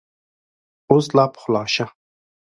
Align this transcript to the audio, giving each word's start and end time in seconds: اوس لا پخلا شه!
اوس 0.91 1.05
لا 1.15 1.25
پخلا 1.33 1.63
شه! 1.73 1.85